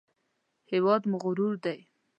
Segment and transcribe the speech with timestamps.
[0.71, 1.79] هېواد مو غرور دی